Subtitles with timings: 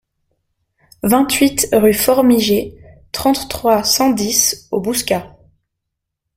[1.03, 2.75] vingt-huit rue Formigé,
[3.11, 5.37] trente-trois, cent dix au Bouscat